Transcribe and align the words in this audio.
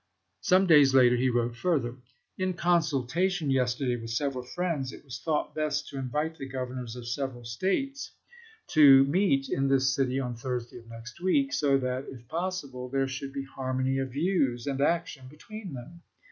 Some 0.41 0.65
days 0.65 0.95
later 0.95 1.15
he 1.15 1.29
wrote 1.29 1.55
further: 1.55 1.93
"In 2.35 2.55
consulta 2.55 3.29
tion 3.29 3.51
yesterday 3.51 3.97
with 3.97 4.09
several 4.09 4.43
friends, 4.43 4.91
it 4.91 5.03
was 5.05 5.19
thought 5.21 5.53
best 5.53 5.89
to 5.89 5.99
invite 5.99 6.37
the 6.39 6.47
Governors 6.49 6.95
of 6.95 7.07
several 7.07 7.45
States 7.45 8.09
to 8.69 9.03
meet 9.05 9.47
in 9.47 9.67
this 9.67 9.93
city 9.93 10.19
on 10.19 10.35
Thursday 10.35 10.79
of 10.79 10.87
next 10.89 11.21
week, 11.21 11.53
so 11.53 11.77
that, 11.77 12.05
if 12.09 12.27
possible, 12.27 12.89
there 12.89 13.07
should 13.07 13.31
be 13.31 13.45
harmony 13.45 13.99
of 13.99 14.09
views 14.13 14.65
and 14.65 14.81
action 14.81 15.27
between 15.27 15.73
them. 15.73 16.01